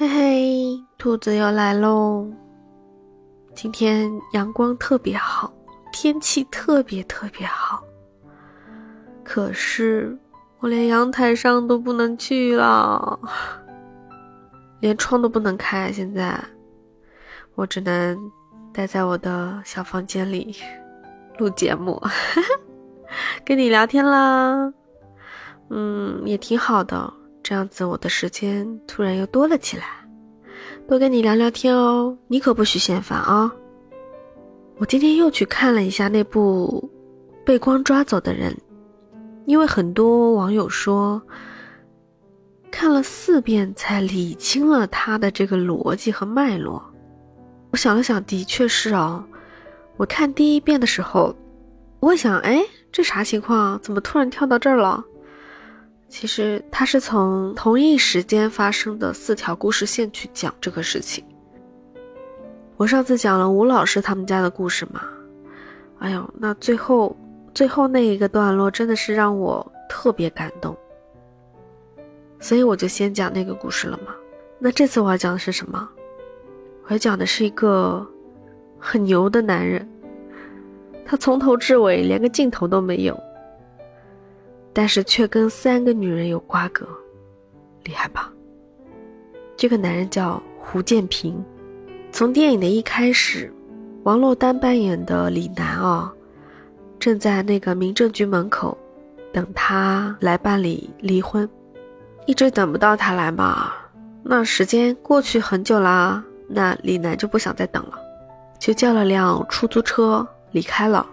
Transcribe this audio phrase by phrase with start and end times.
[0.00, 2.24] 嘿嘿，兔子又来喽！
[3.52, 5.52] 今天阳光特别好，
[5.92, 7.82] 天气特别特别好。
[9.24, 10.16] 可是
[10.60, 13.18] 我连阳台上都不能去了，
[14.78, 15.90] 连窗都不能开。
[15.90, 16.40] 现在
[17.56, 18.16] 我只能
[18.72, 20.54] 待在我的小房间里
[21.38, 22.00] 录节目，
[23.44, 24.72] 跟你聊天啦。
[25.70, 27.12] 嗯，也挺好的。
[27.48, 30.06] 这样子，我的时间突然又多了起来，
[30.86, 32.14] 多跟你聊聊天哦。
[32.26, 33.50] 你可不许嫌烦啊！
[34.76, 36.90] 我今天又去看了一下那部
[37.46, 38.52] 《被光抓走的人》，
[39.46, 41.22] 因为很多网友说
[42.70, 46.84] 看了四遍才理清了他的这个逻辑和脉络。
[47.70, 49.24] 我想了想，的确是哦。
[49.96, 51.34] 我看第一遍的时候，
[52.00, 53.80] 我想，哎，这啥情况？
[53.80, 55.02] 怎么突然跳到这儿了？
[56.08, 61.22] 其实他是从同一时间发生的四条故事线去讲这个事情。
[62.76, 65.02] 我上次讲了吴老师他们家的故事嘛，
[65.98, 67.14] 哎呦，那最后
[67.52, 70.76] 最后那一个段落真的是让我特别感动，
[72.40, 74.14] 所以我就先讲那个故事了嘛。
[74.58, 75.88] 那这次我要讲的是什么？
[76.84, 78.06] 我要讲的是一个
[78.78, 79.86] 很牛的男人，
[81.04, 83.20] 他从头至尾连个镜头都没有。
[84.78, 86.86] 但是却跟三个女人有瓜葛，
[87.82, 88.32] 厉害吧？
[89.56, 91.44] 这个男人叫胡建平。
[92.12, 93.52] 从电影的一开始，
[94.04, 96.12] 王珞丹扮演的李楠啊，
[97.00, 98.78] 正在那个民政局门口
[99.32, 101.50] 等他来办理离婚，
[102.26, 103.72] 一直等不到他来嘛。
[104.22, 107.98] 那时间过去很久啦，那李楠就不想再等了，
[108.60, 111.04] 就叫了辆出租车离开了。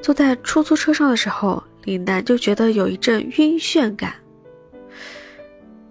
[0.00, 1.60] 坐在出租车上的时候。
[1.88, 4.12] 李楠就觉得有一阵晕眩感，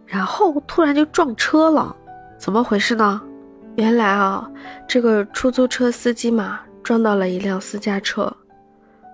[0.06, 1.96] 然后突然就撞车了，
[2.38, 3.20] 怎么回事呢？
[3.78, 4.48] 原来啊，
[4.88, 8.32] 这个出租车司机嘛撞到了一辆私家车，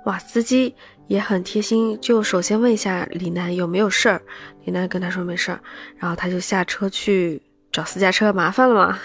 [0.04, 0.76] 哇，司机
[1.08, 4.22] 也很贴心，就首先问一下李楠有没有事儿，
[4.66, 5.62] 李楠跟他说没事儿，
[5.96, 7.42] 然后他就下车去
[7.72, 9.00] 找私家车麻烦了嘛，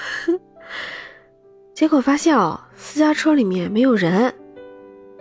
[1.73, 4.35] 结果发现哦，私家车里面没有人，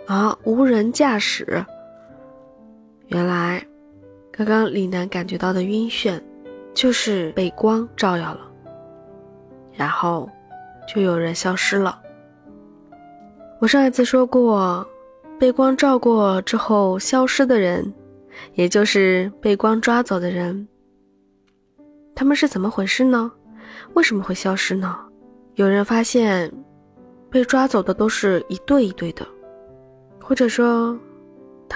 [0.08, 1.64] 啊，无人驾驶。
[3.08, 3.66] 原来，
[4.30, 6.20] 刚刚李楠感觉到的晕眩，
[6.74, 8.40] 就是被光照耀了，
[9.72, 10.28] 然后
[10.86, 11.98] 就有人消失了。
[13.60, 14.86] 我上一次说过，
[15.38, 17.90] 被光照过之后消失的人，
[18.52, 20.68] 也就是被光抓走的人，
[22.14, 23.32] 他们是怎么回事呢？
[23.94, 24.98] 为什么会消失呢？
[25.54, 26.52] 有人发现，
[27.30, 29.26] 被抓走的都是一对一对的，
[30.22, 30.94] 或者说。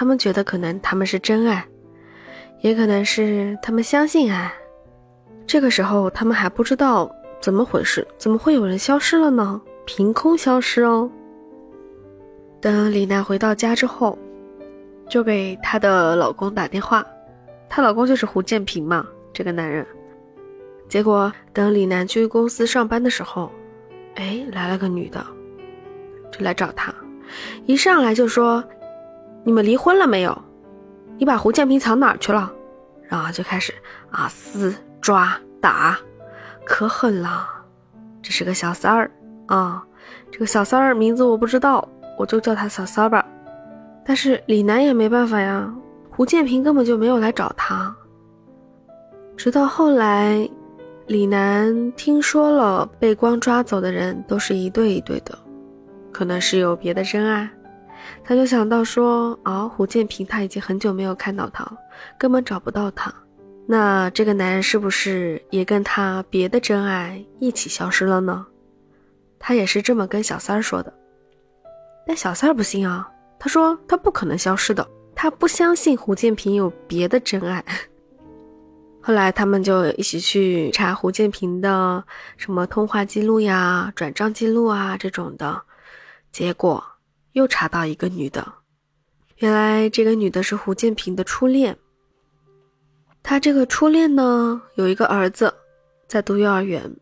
[0.03, 1.65] 他们觉得可能他们是真爱，
[2.59, 4.53] 也可能是他们相信爱。
[5.47, 7.09] 这个时候他们还不知道
[7.39, 9.61] 怎么回事，怎么会有人消失了呢？
[9.85, 11.09] 凭空消失哦。
[12.59, 14.19] 等李楠回到家之后，
[15.07, 17.01] 就给她的老公打电话，
[17.69, 19.87] 她老公就是胡建平嘛，这个男人。
[20.89, 23.49] 结果等李楠去公司上班的时候，
[24.15, 25.25] 哎，来了个女的，
[26.29, 26.93] 就来找他，
[27.65, 28.61] 一上来就说。
[29.43, 30.41] 你们离婚了没有？
[31.17, 32.51] 你把胡建平藏哪儿去了？
[33.03, 33.73] 然后就开始
[34.09, 35.97] 啊撕抓打，
[36.65, 37.47] 可狠了。
[38.21, 39.11] 这是个小三儿
[39.47, 39.83] 啊，
[40.31, 41.87] 这个小三儿名字我不知道，
[42.17, 43.25] 我就叫他小三儿吧。
[44.05, 45.71] 但是李楠也没办法呀，
[46.09, 47.95] 胡建平根本就没有来找他。
[49.35, 50.49] 直到后来，
[51.07, 55.37] 李楠听说了被光抓走的人都是一对一对的，
[56.11, 57.49] 可能是有别的真爱。
[58.23, 61.77] 他就想到说，哦，胡建平他已经很久没有看到他了，
[62.17, 63.13] 根本找不到他。
[63.65, 68.45] 那这个男人是不是也跟他别的真爱一起消失了呢？
[69.39, 70.93] 他也是这么跟小三儿说的。
[72.05, 73.09] 但小三儿不信啊，
[73.39, 77.63] 他说他不可能消失的，他不相信胡建平有别的真爱。
[79.01, 82.03] 后来他们就一起去查胡建平的
[82.37, 85.61] 什么通话记录呀、转账记录啊这种的，
[86.31, 86.83] 结果。
[87.33, 88.53] 又查到一个女的，
[89.37, 91.77] 原来这个女的是胡建平的初恋。
[93.21, 95.53] 他这个初恋呢，有一个儿子，
[96.07, 96.95] 在读幼儿园。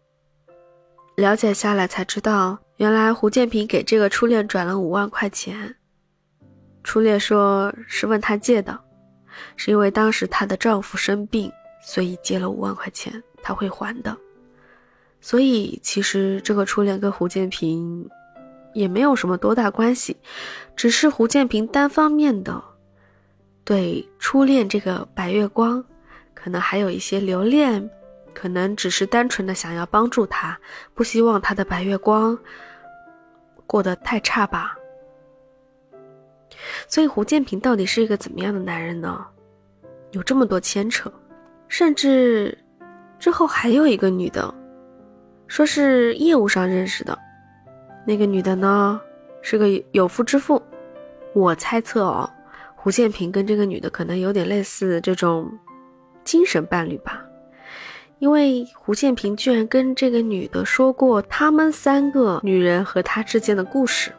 [1.15, 5.75] 了解下来才知道，原来胡建平给这个初恋转了五万块钱。
[6.83, 8.79] 初恋说是问他借的，
[9.57, 11.51] 是因为当时她的丈夫生病，
[11.83, 14.17] 所以借了五万块钱，他会还的。
[15.19, 18.09] 所以其实这个初恋跟胡建平。
[18.73, 20.17] 也没有什么多大关系，
[20.75, 22.63] 只是胡建平单方面的
[23.63, 25.83] 对初恋这个白月光，
[26.33, 27.89] 可能还有一些留恋，
[28.33, 30.59] 可能只是单纯的想要帮助他，
[30.93, 32.37] 不希望他的白月光
[33.67, 34.75] 过得太差吧。
[36.87, 39.25] 所以胡建平到底是一个怎么样的男人呢？
[40.11, 41.11] 有这么多牵扯，
[41.67, 42.57] 甚至
[43.17, 44.53] 之后还有一个女的，
[45.47, 47.17] 说是业务上认识的，
[48.05, 48.99] 那个女的呢
[49.41, 50.61] 是个有夫之妇。
[51.33, 52.29] 我猜测哦，
[52.75, 55.51] 胡建平跟这个女的可能有点类似这种
[56.23, 57.25] 精神伴侣吧，
[58.19, 64.11] 因为胡建平居然跟这个女的说过他们三个女人和他之间的故事，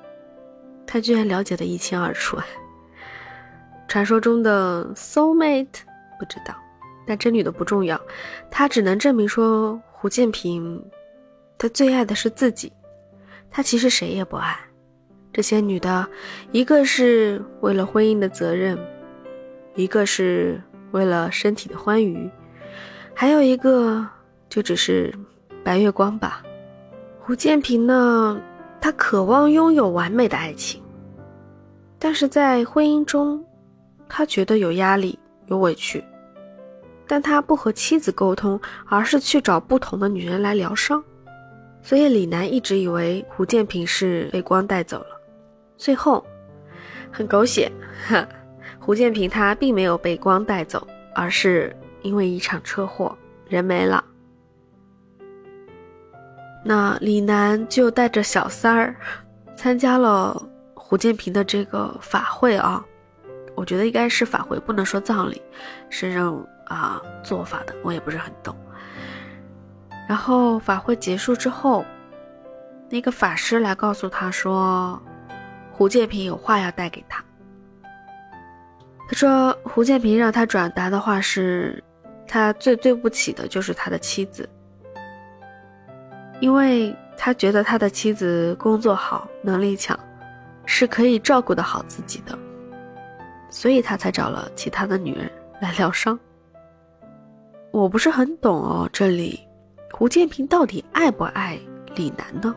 [0.87, 2.39] 他居然了解的一清二楚。
[3.89, 5.81] 传说中的 soul mate
[6.19, 6.55] 不知道，
[7.07, 8.01] 但这女的不重要，
[8.51, 10.83] 她只能证明说胡建平，
[11.59, 12.73] 他最爱的是自己，
[13.53, 14.59] 他其实谁也不爱。
[15.33, 16.09] 这些女的，
[16.51, 18.79] 一个是为了婚姻的责任，
[19.75, 20.61] 一个是
[20.91, 22.29] 为了身体的欢愉，
[23.15, 24.07] 还有一个
[24.49, 25.15] 就只是
[25.63, 26.43] 白月光吧。
[27.21, 28.41] 胡建平呢，
[28.81, 30.83] 他渴望拥有完美的爱情，
[31.99, 33.45] 但是在婚姻中。
[34.15, 36.05] 他觉得有压力，有委屈，
[37.07, 41.03] 但他不和妻子沟通，而是去找不同的女人来疗伤。
[41.83, 45.21] 所以李楠一直以为胡建平是被光带走了。
[45.77, 46.25] 最后，
[47.11, 47.71] 很狗血，
[48.07, 48.27] 哈
[48.79, 53.17] 胡建平他并没有被光带走，而是因为一场车祸
[53.49, 54.05] 人没了。
[56.65, 58.95] 那李楠就带着小三儿
[59.57, 60.41] 参加了
[60.75, 62.85] 胡建平的这个法会啊。
[63.55, 65.43] 我觉得应该是法会，不能说葬礼，
[65.91, 68.57] 是这种啊做法的，我也不是很懂。
[70.13, 71.83] 然后法会结束之后，
[72.91, 75.03] 那个法师来告诉他说，
[75.71, 77.25] 胡建平有话要带给他。
[79.09, 81.83] 他说胡建平让他转达的话是，
[82.29, 84.47] 他最对不起的就是他的妻子，
[86.41, 89.99] 因为他觉得他的妻子工作好，能力强，
[90.67, 92.39] 是可以照顾得好自己的。
[93.49, 95.33] 所以他才找了其他的女人
[95.63, 96.21] 来疗伤。
[97.71, 99.41] 我不是很懂哦，这里
[100.03, 101.57] 胡建平到底爱不爱
[101.95, 102.53] 李楠呢？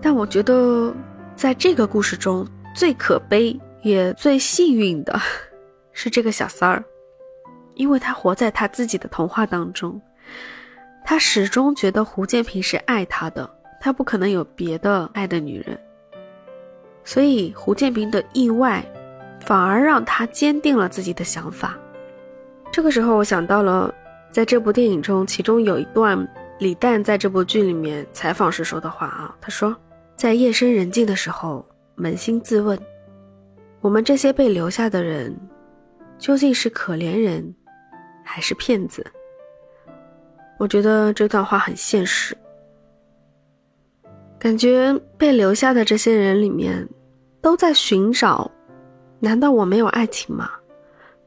[0.00, 0.94] 但我觉得，
[1.36, 5.20] 在这个故事中最可悲也最幸运的
[5.92, 6.82] 是这个小三儿，
[7.74, 10.00] 因为他活在他自己的童话当中，
[11.04, 13.46] 他始终觉得胡建平是爱他的，
[13.78, 15.78] 他不可能有别的爱的女人。
[17.04, 18.82] 所以胡建平的意外，
[19.42, 21.76] 反而让他坚定了自己的想法。
[22.72, 23.94] 这个时候，我想到了，
[24.30, 26.28] 在这部电影中，其中有一段
[26.58, 29.76] 李诞在这部剧里面采访时说的话啊，他说
[30.14, 31.66] ：“在夜深人静的时候，
[31.96, 32.78] 扪心自问，
[33.80, 35.36] 我们这些被留下的人，
[36.18, 37.54] 究竟是可怜人，
[38.24, 39.04] 还是骗子？”
[40.58, 42.36] 我觉得这段话很现实。
[44.38, 46.88] 感觉被留下的这些人里面，
[47.42, 48.50] 都在寻找：
[49.18, 50.50] 难道我没有爱情吗？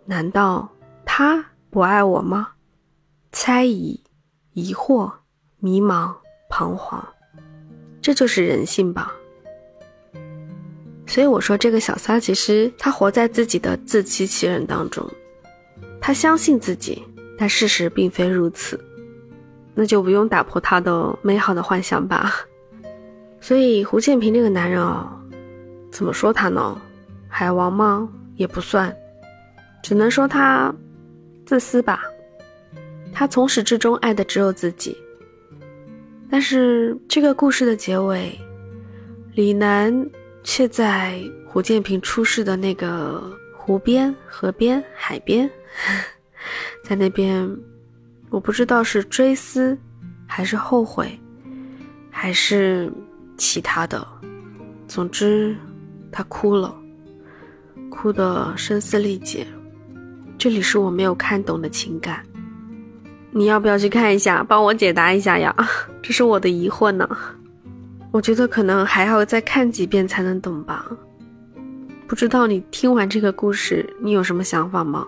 [0.05, 0.67] 难道
[1.03, 2.47] 他不爱我吗？
[3.35, 4.00] 猜疑、
[4.53, 5.12] 疑惑、
[5.59, 6.13] 迷茫、
[6.50, 7.03] 彷徨，
[8.00, 9.12] 这就是人性吧。
[11.07, 15.03] 所以我说，这个小三其实他活在自己的自欺欺人当中，
[16.00, 17.03] 他相信自己，
[17.35, 18.79] 但事实并非如此，
[19.74, 22.31] 那就不用打破他的美好的幻想吧。
[23.41, 25.12] 所以胡建平这个男人哦，
[25.91, 26.79] 怎么说他呢？
[27.27, 28.08] 海王吗？
[28.36, 28.96] 也不算，
[29.81, 30.74] 只能说他
[31.48, 32.03] 自私吧。
[33.13, 34.98] 他从始至终爱的只有自己。
[36.29, 38.38] 但是这个故事的结尾，
[39.34, 40.10] 李楠
[40.43, 43.24] 却在胡建平出事的那个
[43.55, 45.50] 湖边、河边、海边，
[46.84, 47.50] 在那边，
[48.29, 49.77] 我不知道是追思，
[50.27, 51.20] 还是后悔，
[52.10, 52.91] 还是。
[53.36, 54.08] 其他的，
[54.88, 55.55] 总之，
[56.12, 56.74] 他哭了，
[57.89, 59.46] 哭得声嘶力竭。
[60.38, 62.24] 这里是我没有看懂的情感，
[63.36, 65.54] 你要不要去看一下，帮我解答一下呀？
[66.04, 67.10] 这是我的疑惑呢。
[68.12, 70.86] 我觉得可能还要再看几遍才能懂吧。
[72.08, 75.08] 不知道你听完这个故事，你有什么想法吗？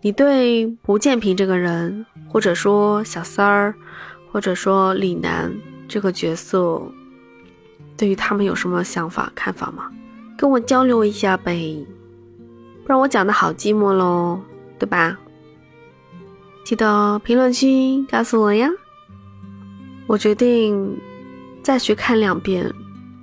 [0.00, 3.74] 你对吴建平这个人，或者说小三儿，
[4.30, 5.52] 或者说李楠
[5.88, 6.80] 这个角色？
[7.96, 9.90] 对于他们有什么想法、看法吗？
[10.36, 11.84] 跟我交流一下呗，
[12.84, 14.38] 不然我讲的好寂寞喽，
[14.78, 15.18] 对吧？
[16.68, 18.68] 记得评论区告诉我呀。
[20.06, 21.00] 我决定
[21.62, 22.70] 再去看两遍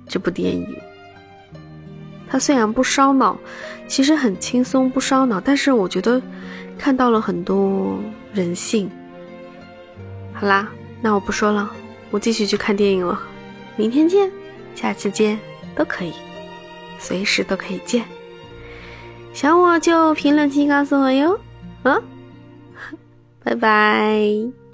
[0.08, 0.66] 这部电影。
[2.28, 3.38] 它虽然不烧脑，
[3.86, 6.20] 其实很轻松不烧脑，但是我觉得
[6.76, 7.96] 看到了很多
[8.32, 8.90] 人性。
[10.32, 10.68] 好啦，
[11.00, 11.70] 那我不说了，
[12.10, 13.22] 我继续去看电影了。
[13.76, 14.28] 明天见，
[14.74, 15.38] 下次见
[15.76, 16.12] 都可以，
[16.98, 18.04] 随时都可以见。
[19.32, 21.38] 想我就评论区告诉我哟，
[21.84, 21.96] 啊，
[23.46, 24.65] 拜拜。